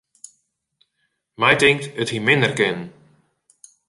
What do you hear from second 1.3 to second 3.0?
My tinkt, it hie minder kinnen.